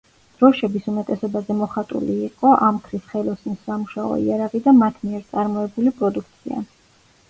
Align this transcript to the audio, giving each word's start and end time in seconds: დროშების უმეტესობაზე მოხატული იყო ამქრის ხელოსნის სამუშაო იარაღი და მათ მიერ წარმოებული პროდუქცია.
დროშების 0.37 0.87
უმეტესობაზე 0.91 1.57
მოხატული 1.59 2.17
იყო 2.29 2.55
ამქრის 2.69 3.05
ხელოსნის 3.13 3.63
სამუშაო 3.69 4.19
იარაღი 4.27 4.67
და 4.69 4.77
მათ 4.83 5.01
მიერ 5.09 5.27
წარმოებული 5.33 5.99
პროდუქცია. 6.03 6.69